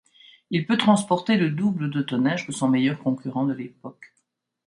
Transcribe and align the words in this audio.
Il 0.49 0.65
peut 0.65 0.77
transporter 0.77 1.37
le 1.37 1.51
double 1.51 1.91
de 1.91 2.01
tonnage 2.01 2.47
que 2.47 2.51
son 2.51 2.67
meilleur 2.67 2.97
concurrent 2.97 3.45
de 3.45 3.53
l'époque. 3.53 4.15